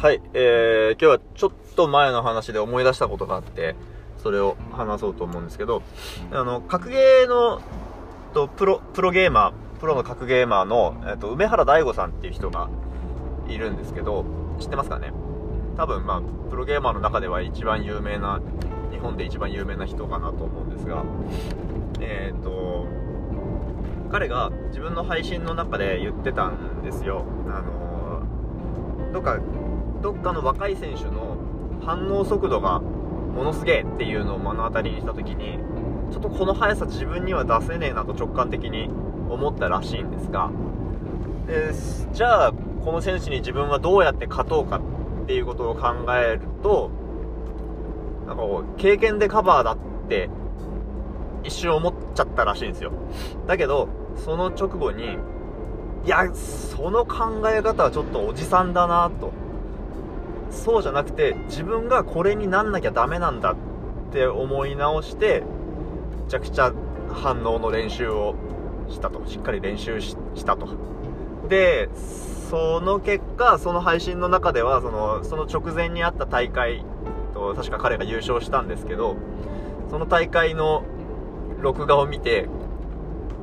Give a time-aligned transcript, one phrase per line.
[0.00, 3.76] はい、えー、今日はちょっと前の話で思い出したことがあって、
[4.22, 5.82] それを話そうと思うんですけど、
[6.32, 7.60] あの、格ゲーの、
[8.32, 12.70] と、プロ、プロゲーマー、プロの格ゲーマーの、えっと、梅原大吾さんっていう人が
[13.46, 14.24] いるんですけど、
[14.58, 15.12] 知ってますかね？
[15.76, 18.40] 多分、まあ、プロゲーマーの中では一番有名な、
[18.90, 21.04] 日本で一番有名な人かなと思うんですが、
[22.00, 22.86] えっ、と、
[24.10, 27.26] 彼が自分の配信の中で言ってたんですよ。
[27.48, 27.90] あの
[29.12, 29.38] どっか
[30.02, 31.36] どっかの若い選手の
[31.84, 35.58] 反応速度がものすげえっていうのを目の当たりにした時に
[36.10, 38.88] ちょっとこの速さ自分には出せねえなと直感的に
[39.28, 40.50] 思ったらしいんですが
[41.46, 41.72] で
[42.12, 42.52] じゃあ
[42.84, 44.80] この選手に自分はどうやって勝とうか
[45.22, 46.90] っていうことを考えると
[48.26, 49.78] なんかこう経験でカバーだっ
[50.08, 50.28] て
[51.44, 52.92] 一瞬思っちゃったらしいんですよ。
[53.46, 55.16] だけどその直後に
[56.04, 59.32] いやその考え方はちょっとおじさんだなと
[60.50, 63.56] そうじゃなくて自分がこれになんなきゃダメなんだっ
[64.12, 65.44] て思い直して
[66.24, 66.72] めちゃくちゃ
[67.12, 68.34] 反応の練習を
[68.88, 69.26] したと。
[69.26, 70.68] しっかり練習したと。
[71.48, 76.84] でその結果その配信の中ではそのその直前にあった大会
[77.34, 79.16] と確か彼が優勝したんですけど
[79.90, 80.84] その大会の
[81.60, 82.48] 録画を見て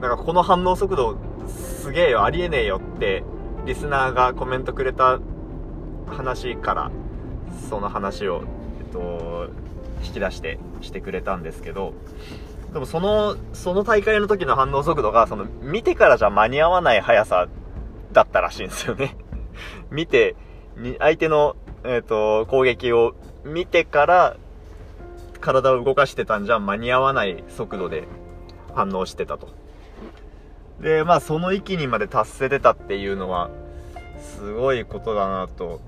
[0.00, 3.24] なんかこの反応速度すげえよありえねえよって
[3.66, 5.18] リスナーがコメントくれた
[6.06, 6.90] 話から
[7.68, 8.42] その話を、
[8.80, 9.48] えっと、
[10.04, 11.94] 引き出してしてくれたんですけど
[12.72, 17.48] でもそのその大会の時の反応速度がその見てからじゃ間に合わない速さ
[18.12, 19.16] だったらしいんですよね。
[19.90, 20.34] 見て
[20.76, 24.36] に相手の、えっと攻撃を見てから
[25.40, 28.08] 体を動かしてたんじゃ間に合わない速度で
[28.74, 29.48] 反応してたと。
[30.80, 33.50] でまあその域にまで達せてたっていうのは
[34.18, 35.80] すごいことだなと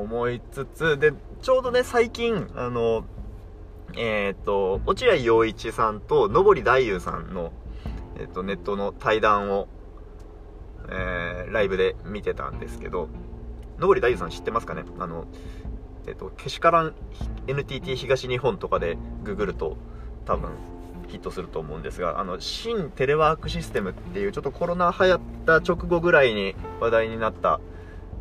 [0.00, 3.04] 思いつつ、で、ちょうどね、最近、あの、
[3.96, 7.52] えっ、と、落合陽一さんと、のぼり大優さんの、
[8.18, 9.68] えっ、と、ネットの対談を、
[10.88, 13.08] えー、ライブで見てたんですけど、
[13.78, 14.84] のぼり大優さん知ってますかね？
[14.98, 15.26] あの、
[16.06, 16.94] えっ、と、けしからん
[17.46, 19.76] NTT 東日本とかでググると、
[20.24, 20.50] 多分、
[21.08, 27.60] ヒットすると思うんですが、あの、新テレワークシステムっていう、ちょっとコロナ流行った直後ぐらいに話題になった、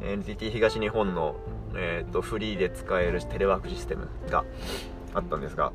[0.01, 1.35] NTT 東日本の
[1.75, 4.43] え、ー、と、フリーで使えるテレワークシステムが
[5.13, 5.71] あったんですが、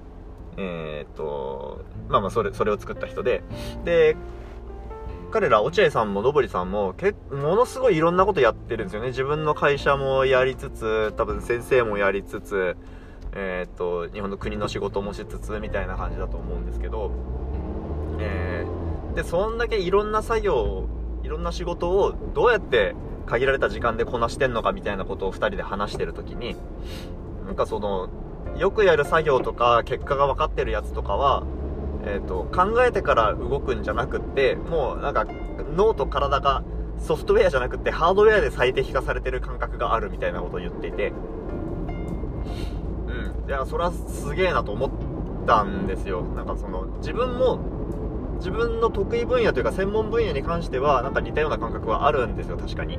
[0.57, 3.43] え、ー、と、まあまあ、それ、それを作った人で、
[3.85, 4.17] で、
[5.31, 9.09] 彼ら、落合さんも、のぼりさんも、けものすごいいろんなことやってるんですよね。
[9.09, 12.77] 自分の会社もやりつつ、多分先生もやりつつ、
[13.35, 17.11] えっ、ー、と、日本の国の仕事もしつつ、みたいな感じだと思うんですけど、
[18.19, 20.89] えー、で、そんだけいろんな作業、
[21.23, 22.95] いろんな仕事をどうやって
[23.29, 26.57] 限られた時間でこなしてんのかみたいなことを2人で話してる時に
[27.47, 28.09] なんかその
[28.57, 31.45] よくやる作業とか結果が分かってるやつとかは、
[32.05, 35.27] えーと、考えてから動くんじゃなくってもうなんか
[35.77, 36.65] 脳と体が
[36.99, 41.13] ソフトウェアじゃなくてハードウェアで最適化されてる感覚があるみたいなことを言っていて。
[43.07, 43.49] うん。
[43.49, 44.91] いやそれはすげえなと思っ
[45.47, 46.23] たんですよ。
[46.23, 47.61] なんかその自分も
[48.39, 52.99] 自分の得意分野というか専門分野に関してはなんか似たような感覚はあるんですよ確かに。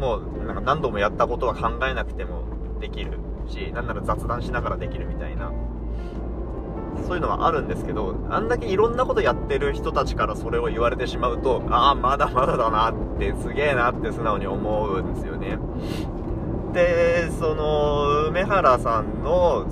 [0.00, 2.44] もうなんか何度もやったことは考えなくても
[2.80, 5.52] できるしなんなら雑談しながらできるみたいな。
[7.06, 15.58] そういうのはあるんですけどあんだけいろんなことやってる人たちからそれを言われてしまうとああまだまだだなってすげえなって素直に思うんですよね。
[16.72, 19.66] でその梅原さんの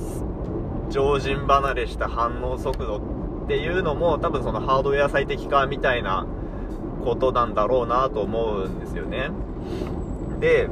[0.90, 6.26] 常人離れした反応速度ってっていうのも多分そのハードウェア最適化みたいな
[7.04, 9.30] ことなんだろうなと思うんですよね。
[10.40, 10.68] で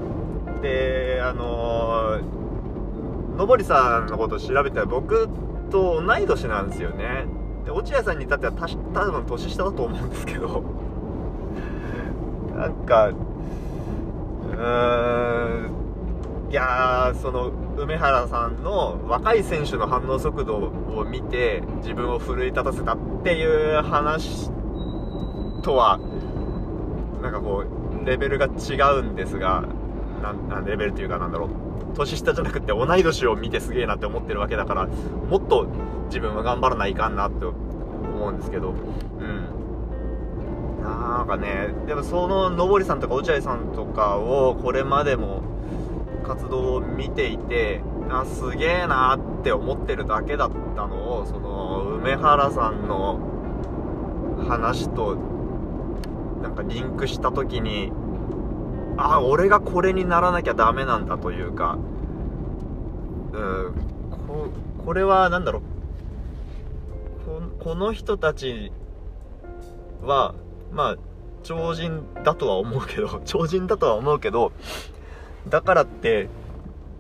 [0.63, 2.19] であの
[3.37, 5.29] のぼりさんのことを調べたら僕
[5.71, 7.27] と同い年なんですよね。
[7.65, 10.63] で落合さんに至ってはた多分年下だと思うんですけど。
[12.57, 15.71] なんかうーん
[16.51, 17.53] いやその
[17.83, 24.51] 梅原さんの若い選手の反応速度を見て自分を奮い立たせたっていう話
[25.63, 25.99] とは
[27.23, 27.65] なんかこ
[28.03, 29.65] うレベルが違うんですが
[30.49, 31.51] なレベルというかなんだろう。
[31.97, 35.67] 年下じゃなくて同い年を見てすげえなって思ってるわけだからもっと
[36.07, 38.71] 自分は頑張らないかんなって思うんですけど。
[38.71, 39.61] うん。
[40.83, 45.43] なんかねでもそののぼりさんとか落合さんとかをこれまでも
[46.31, 53.19] 活動を見ていてあすげえなって思ってるだけだったのをその梅原さんの
[54.49, 55.17] 話と
[56.41, 57.91] なんかリンクした時に
[58.97, 61.79] あ俺がこれにならなきゃダメなんだというか
[63.33, 63.75] うん
[64.85, 65.63] これは何だろう。
[67.59, 68.71] ここの人たち
[70.03, 70.35] は
[70.73, 70.97] まあ
[71.43, 74.53] 超人だとは思うけど超人だとは思うけど
[75.49, 76.29] だからって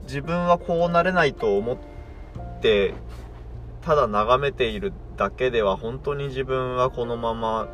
[0.05, 1.79] 自分はこうなれないと思っ
[2.61, 2.95] て
[3.83, 7.69] ただ眺めているだけでは本当に自分はこのまま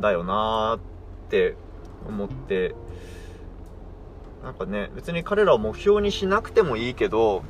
[0.00, 0.80] だよなーっ
[1.28, 1.56] て
[2.06, 2.74] 思って
[4.42, 7.42] なんかね別に彼らを目標にしなくてもいいけど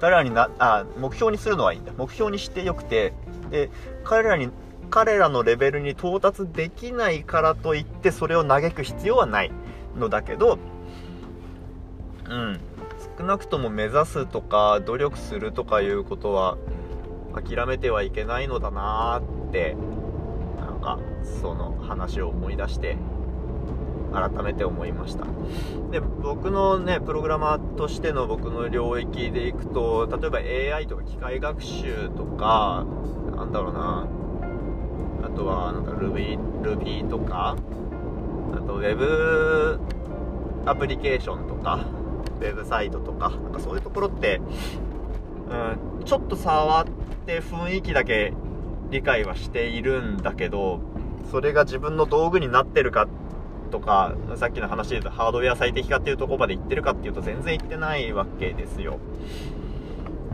[0.00, 1.92] 彼らになあ目標にするのはいいんだ。
[1.96, 3.14] 目標にしてよくて
[3.50, 3.70] で
[4.04, 4.50] 彼らに
[4.90, 9.50] 彼らのレベルに到達できないからといってそれを嘆く必要はない
[9.96, 10.58] のだけど
[12.28, 12.60] うん。
[13.18, 16.58] 少なくとも目指すとか努力するとかいうことは
[17.34, 19.74] 諦めてはいけないのだなーって
[20.58, 20.98] なんか
[21.40, 22.98] その話を思い出して
[24.12, 25.24] 改めて思いました。
[25.90, 30.30] で僕のねプログラマーとしての僕の領域でいくと例え
[30.70, 32.84] ば AI とか機械学習とか
[33.34, 34.06] なんだろうな。
[35.24, 37.56] あとはなんか Ruby, Ruby とか
[38.54, 39.80] あと Web
[40.66, 41.80] アプリケーションとか。
[42.40, 44.40] ウェブサイトとかなんかそういうところって、
[45.50, 46.86] うん、ちょっと触っ
[47.26, 48.32] て雰囲気だけ
[48.90, 50.80] 理解はしているんだけど
[51.30, 53.08] それが自分の道具になってるか
[53.70, 58.98] とかさっきの話で言うとハードウェア最適化っていうところまで行ってるかっていうと全然行ってないわけですよ。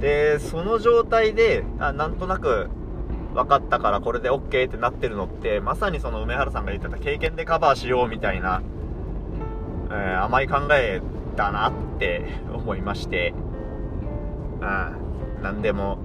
[0.00, 2.68] でその状態であなんとなく
[3.34, 8.62] 分かったからこれで OK ってなってるのってまさにその梅原さんが言ってた経験でカバーしようみたいな、
[9.90, 11.00] えー、甘い考え
[11.36, 13.34] だなって思いまして
[14.60, 14.96] うん
[15.42, 15.98] 何でも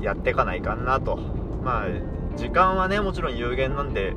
[0.00, 1.16] やってかないかんなと。
[1.62, 1.86] まあ
[2.36, 4.14] 時間はねもちろん有限なんで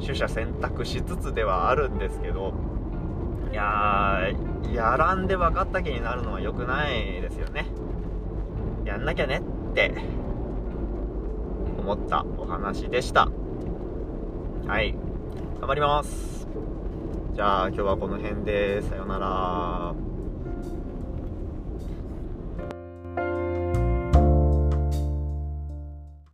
[0.00, 2.52] 取捨選択しつつではあるんですけど
[3.50, 7.66] いやーやらんで分かった気になるのは良くないですよね。
[8.84, 9.40] やんなきゃね
[9.70, 9.94] って
[11.78, 13.28] 思ったお話でした。
[14.66, 14.94] はい
[15.60, 16.46] 頑張ります。
[17.34, 20.11] じゃあ今日はこの辺でさよなら。